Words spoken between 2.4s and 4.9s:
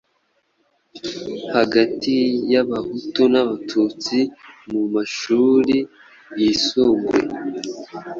y'Abahutu n'Abatutsi mu